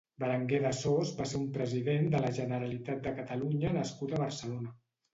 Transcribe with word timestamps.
Berenguer 0.21 0.61
de 0.63 0.71
Sos 0.77 1.11
va 1.19 1.27
ser 1.33 1.37
un 1.41 1.45
president 1.59 2.11
de 2.17 2.23
la 2.25 2.33
Generalitat 2.41 3.07
de 3.07 3.17
Catalunya 3.23 3.79
nascut 3.81 4.21
a 4.21 4.27
Barcelona. 4.29 4.79